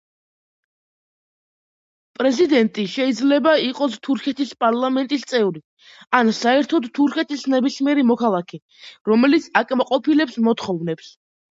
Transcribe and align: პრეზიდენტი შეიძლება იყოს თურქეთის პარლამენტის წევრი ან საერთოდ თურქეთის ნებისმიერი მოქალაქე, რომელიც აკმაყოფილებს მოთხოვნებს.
პრეზიდენტი 2.19 2.85
შეიძლება 2.93 3.53
იყოს 3.67 3.99
თურქეთის 4.07 4.55
პარლამენტის 4.65 5.27
წევრი 5.35 5.63
ან 6.23 6.33
საერთოდ 6.41 6.89
თურქეთის 7.01 7.47
ნებისმიერი 7.57 8.09
მოქალაქე, 8.15 8.63
რომელიც 9.13 9.51
აკმაყოფილებს 9.65 10.45
მოთხოვნებს. 10.51 11.17